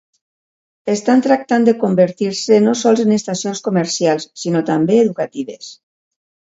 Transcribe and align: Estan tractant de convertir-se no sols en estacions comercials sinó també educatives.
Estan 0.93 1.21
tractant 1.27 1.67
de 1.67 1.75
convertir-se 1.83 2.59
no 2.69 2.75
sols 2.81 3.03
en 3.05 3.15
estacions 3.19 3.63
comercials 3.69 4.29
sinó 4.47 4.67
també 4.73 5.01
educatives. 5.07 5.73